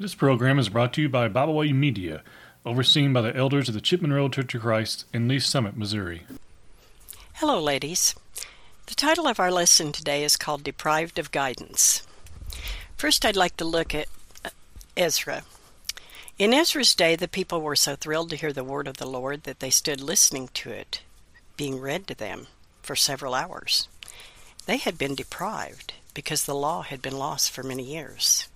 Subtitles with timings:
[0.00, 2.22] This program is brought to you by Bible Way Media,
[2.64, 6.22] overseen by the elders of the Chipman Road Church of Christ in Lee's Summit, Missouri.
[7.34, 8.14] Hello, ladies.
[8.86, 12.06] The title of our lesson today is called Deprived of Guidance.
[12.96, 14.06] First, I'd like to look at
[14.42, 14.48] uh,
[14.96, 15.42] Ezra.
[16.38, 19.42] In Ezra's day, the people were so thrilled to hear the word of the Lord
[19.42, 21.02] that they stood listening to it
[21.58, 22.46] being read to them
[22.80, 23.86] for several hours.
[24.64, 28.48] They had been deprived because the law had been lost for many years.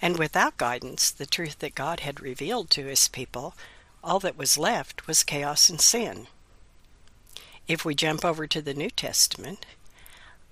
[0.00, 3.54] And without guidance, the truth that God had revealed to his people,
[4.02, 6.28] all that was left was chaos and sin.
[7.66, 9.66] If we jump over to the New Testament,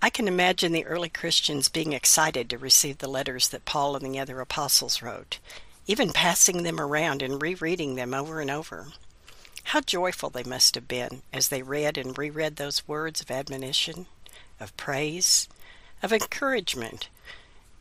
[0.02, 4.14] I can imagine the early Christians being excited to receive the letters that Paul and
[4.14, 5.38] the other apostles wrote,
[5.86, 8.88] even passing them around and rereading them over and over.
[9.70, 14.06] How joyful they must have been as they read and reread those words of admonition,
[14.60, 15.48] of praise,
[16.02, 17.08] of encouragement,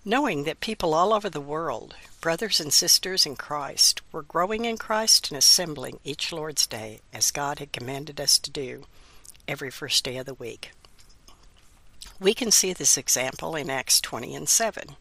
[0.07, 4.77] knowing that people all over the world, brothers and sisters in Christ, were growing in
[4.77, 8.83] Christ and assembling each Lord's Day as God had commanded us to do
[9.47, 10.71] every first day of the week.
[12.19, 14.95] We can see this example in Acts 20 and 7.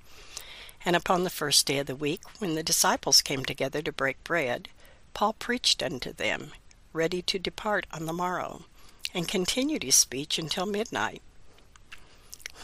[0.87, 4.25] And upon the first day of the week, when the disciples came together to break
[4.25, 4.71] bread,
[5.13, 6.53] Paul preached unto them,
[6.95, 8.65] ready to depart on the morrow,
[9.13, 11.21] and continued his speech until midnight.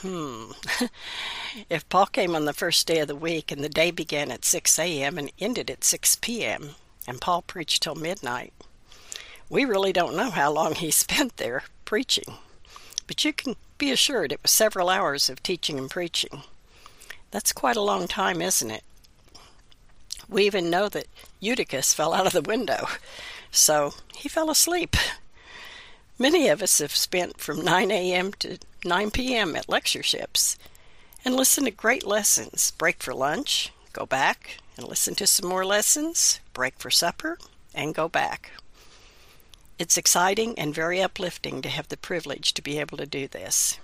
[0.02, 0.52] Hmm.
[1.68, 4.44] if Paul came on the first day of the week and the day began at
[4.44, 5.18] 6 a.m.
[5.18, 6.70] and ended at 6 p.m.,
[7.06, 8.52] and Paul preached till midnight,
[9.50, 12.36] we really don't know how long he spent there preaching.
[13.06, 16.42] But you can be assured it was several hours of teaching and preaching.
[17.30, 18.84] That's quite a long time, isn't it?
[20.28, 21.08] We even know that
[21.40, 22.86] Eutychus fell out of the window,
[23.50, 24.96] so he fell asleep.
[26.20, 28.34] Many of us have spent from 9 a.m.
[28.40, 29.56] to 9 p.m.
[29.56, 30.58] at lectureships
[31.24, 35.64] and listened to great lessons, break for lunch, go back and listen to some more
[35.64, 37.38] lessons, break for supper,
[37.74, 38.50] and go back.
[39.78, 43.78] It's exciting and very uplifting to have the privilege to be able to do this.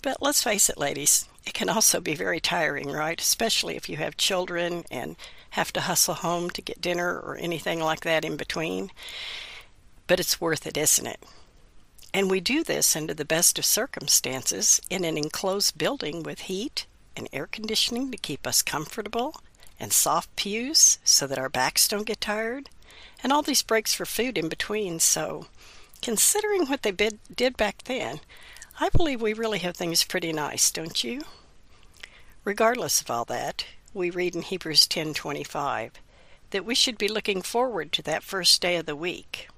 [0.00, 3.20] But let's face it, ladies, it can also be very tiring, right?
[3.20, 5.14] Especially if you have children and
[5.50, 8.90] have to hustle home to get dinner or anything like that in between.
[10.06, 11.22] But it's worth it, isn't it?
[12.12, 16.86] And we do this under the best of circumstances in an enclosed building with heat
[17.16, 19.40] and air conditioning to keep us comfortable
[19.78, 22.68] and soft pews so that our backs don't get tired
[23.22, 24.98] and all these breaks for food in between.
[24.98, 25.46] So,
[26.02, 28.20] considering what they did back then,
[28.80, 31.22] I believe we really have things pretty nice, don't you?
[32.44, 35.92] Regardless of all that, we read in Hebrews 10:25
[36.50, 39.48] that we should be looking forward to that first day of the week.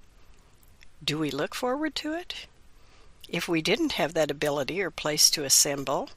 [1.04, 2.46] Do we look forward to it?
[3.28, 6.10] If we didn't have that ability or place to assemble,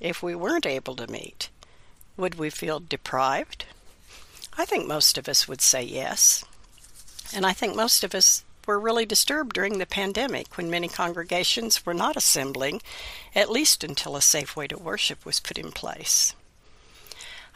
[0.00, 1.50] if we weren't able to meet,
[2.16, 3.66] would we feel deprived?
[4.56, 6.44] I think most of us would say yes.
[7.34, 11.84] And I think most of us were really disturbed during the pandemic when many congregations
[11.84, 12.80] were not assembling,
[13.34, 16.34] at least until a safe way to worship was put in place.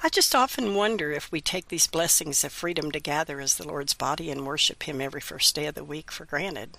[0.03, 3.67] I just often wonder if we take these blessings of freedom to gather as the
[3.67, 6.77] Lord's body and worship Him every first day of the week for granted.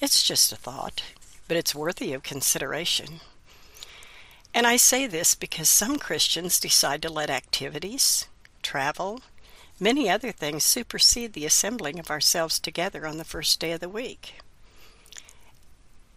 [0.00, 1.02] It's just a thought,
[1.46, 3.20] but it's worthy of consideration.
[4.54, 8.26] And I say this because some Christians decide to let activities,
[8.62, 9.20] travel,
[9.78, 13.88] many other things supersede the assembling of ourselves together on the first day of the
[13.88, 14.34] week.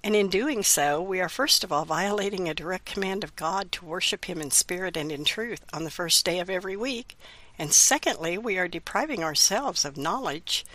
[0.08, 3.74] And in doing so, we are first of all violating a direct command of God
[3.74, 7.18] to worship Him in spirit and in truth on the first day of every week.
[7.60, 10.66] And secondly, we are depriving ourselves of knowledge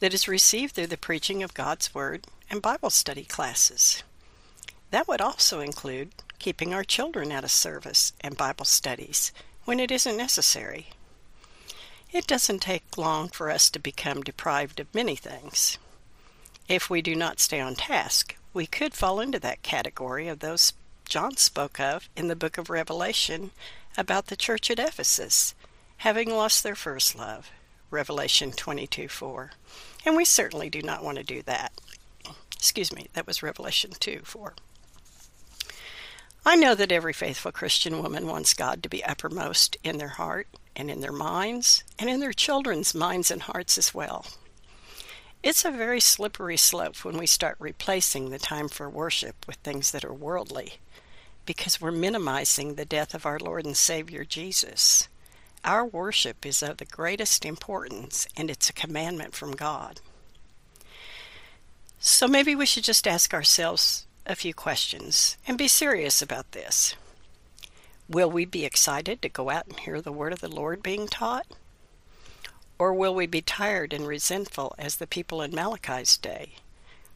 [0.00, 4.02] that is received through the preaching of God's Word and Bible study classes.
[4.90, 6.10] That would also include
[6.40, 9.30] keeping our children out of service and Bible studies
[9.64, 10.88] when it isn't necessary.
[12.10, 15.78] It doesn't take long for us to become deprived of many things.
[16.66, 20.72] If we do not stay on task, we could fall into that category of those
[21.04, 23.50] John spoke of in the book of Revelation
[23.96, 25.54] about the church at Ephesus,
[25.98, 27.50] having lost their first love.
[27.90, 29.50] Revelation 22 4.
[30.06, 31.72] And we certainly do not want to do that.
[32.56, 34.54] Excuse me, that was Revelation 2 4.
[36.44, 40.48] I know that every faithful Christian woman wants God to be uppermost in their heart
[40.74, 44.26] and in their minds and in their children's minds and hearts as well.
[45.42, 49.90] It's a very slippery slope when we start replacing the time for worship with things
[49.90, 50.74] that are worldly,
[51.46, 55.08] because we're minimizing the death of our Lord and Savior Jesus.
[55.64, 60.00] Our worship is of the greatest importance, and it's a commandment from God.
[61.98, 66.94] So maybe we should just ask ourselves a few questions and be serious about this.
[68.08, 71.08] Will we be excited to go out and hear the word of the Lord being
[71.08, 71.46] taught?
[72.82, 76.56] Or will we be tired and resentful as the people in Malachi's day,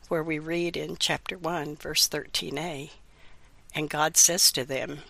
[0.07, 2.93] where we read in chapter 1, verse 13a,
[3.75, 5.01] and God says to them,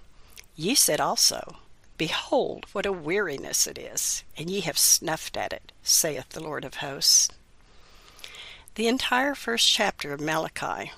[0.55, 1.57] Ye said also,
[1.99, 6.65] Behold, what a weariness it is, and ye have snuffed at it, saith the Lord
[6.65, 7.29] of hosts.
[8.77, 10.91] The entire first chapter of Malachi,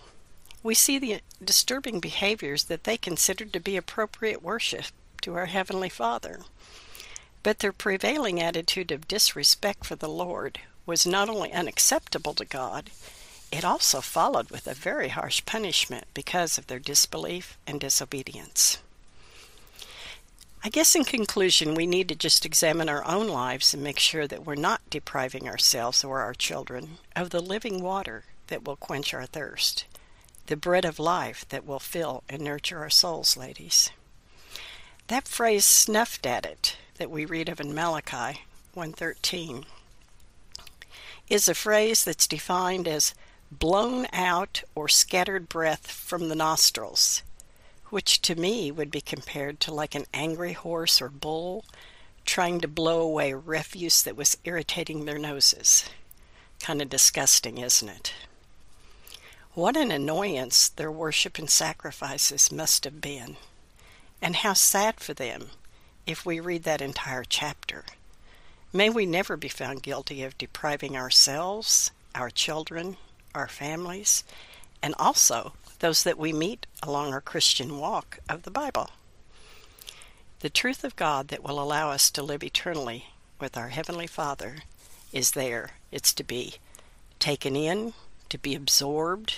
[0.63, 4.85] we see the disturbing behaviors that they considered to be appropriate worship
[5.23, 6.43] to our Heavenly Father.
[7.43, 12.91] But their prevailing attitude of disrespect for the Lord was not only unacceptable to God,
[13.51, 18.79] it also followed with a very harsh punishment because of their disbelief and disobedience.
[20.65, 24.27] I guess in conclusion, we need to just examine our own lives and make sure
[24.27, 29.15] that we're not depriving ourselves or our children of the living water that will quench
[29.15, 29.87] our thirst,
[30.47, 33.91] the bread of life that will fill and nurture our souls, ladies.
[35.09, 38.43] That phrase snuffed at it that we read of in Malachi
[38.75, 39.65] 113
[41.31, 43.15] is a phrase that's defined as
[43.51, 47.23] blown out or scattered breath from the nostrils,
[47.87, 51.65] which to me would be compared to like an angry horse or bull
[52.27, 55.89] trying to blow away refuse that was irritating their noses.
[56.61, 58.13] Kind of disgusting, isn't it?
[59.55, 63.39] What an annoyance their worship and sacrifices must have been,
[64.21, 65.49] and how sad for them
[66.07, 67.85] if we read that entire chapter.
[68.73, 72.97] May we never be found guilty of depriving ourselves, our children,
[73.35, 74.25] our families,
[74.83, 78.91] and also those that we meet along our Christian walk of the Bible.
[80.41, 83.07] The truth of God that will allow us to live eternally
[83.41, 84.59] with our Heavenly Father
[85.13, 85.71] is there.
[85.91, 86.55] It's to be
[87.19, 87.95] taken in,
[88.29, 89.37] to be absorbed,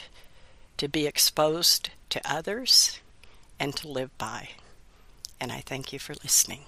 [0.77, 3.01] to be exposed to others,
[3.59, 4.51] and to live by.
[5.41, 6.61] And I thank you for listening.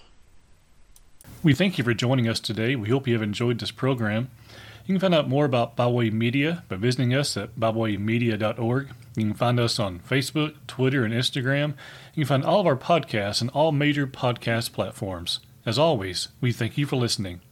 [1.43, 2.75] We thank you for joining us today.
[2.75, 4.31] We hope you have enjoyed this program.
[4.87, 8.89] You can find out more about Bible Way Media by visiting us at biblewaymedia.org.
[9.17, 11.75] You can find us on Facebook, Twitter, and Instagram.
[12.15, 15.39] You can find all of our podcasts on all major podcast platforms.
[15.65, 17.41] As always, we thank you for listening.